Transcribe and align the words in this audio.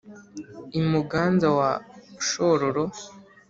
i 0.79 0.81
muganza 0.89 1.47
wa 1.59 1.71
shororo 2.27 2.83